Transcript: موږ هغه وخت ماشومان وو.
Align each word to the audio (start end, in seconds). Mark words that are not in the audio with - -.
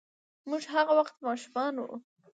موږ 0.49 0.63
هغه 0.73 0.93
وخت 0.99 1.15
ماشومان 1.27 1.73
وو. 1.77 1.95